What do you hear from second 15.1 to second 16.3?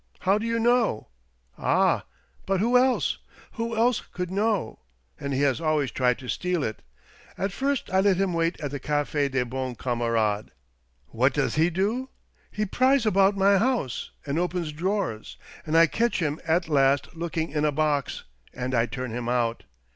DEED BOX drawers; and I catch